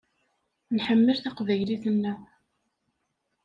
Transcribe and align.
Nḥemmel 0.75 1.17
taqbaylit-nneɣ. 1.19 2.19